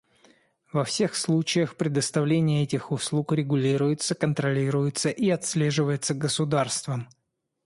Во 0.73 0.83
всех 0.83 1.13
случаях, 1.15 1.75
предоставление 1.77 2.63
этих 2.63 2.91
услуг 2.91 3.33
регулируется, 3.33 4.15
контролируется 4.15 5.09
и 5.11 5.29
отслеживается 5.29 6.15
государством. 6.15 7.07